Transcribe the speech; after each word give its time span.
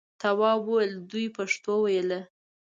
تواب 0.21 0.59
وویل 0.65 0.93
دوی 1.11 1.25
پښتو 1.37 1.73
ویله. 1.83 2.19